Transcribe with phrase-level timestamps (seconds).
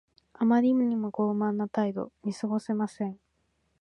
[0.33, 2.11] あまりにも傲慢な態度。
[2.23, 3.19] 見過ごせません。